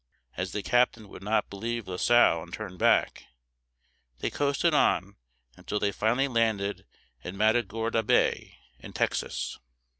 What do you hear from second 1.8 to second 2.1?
La